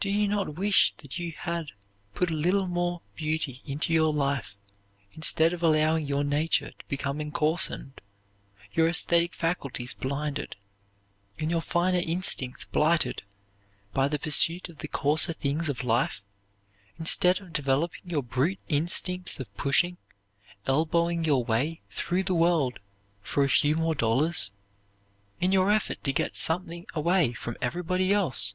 [0.00, 1.68] Do you not wish that you had
[2.14, 4.56] put a little more beauty into your life
[5.12, 8.00] instead of allowing your nature to become encoarsened,
[8.72, 10.56] your esthetic faculties blinded
[11.38, 13.22] and your finer instincts blighted
[13.94, 16.24] by the pursuit of the coarser things of life,
[16.98, 19.96] instead of developing your brute instincts of pushing,
[20.66, 22.80] elbowing your way through the world
[23.20, 24.50] for a few more dollars,
[25.40, 28.54] in your effort to get something away from somebody else?